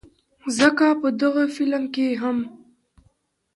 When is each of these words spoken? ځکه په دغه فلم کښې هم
ځکه 0.57 0.87
په 1.01 1.07
دغه 1.21 1.43
فلم 1.55 1.83
کښې 1.93 2.09
هم 2.21 2.37